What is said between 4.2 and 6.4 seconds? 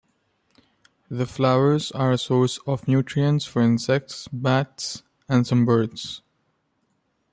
bats, and some birds.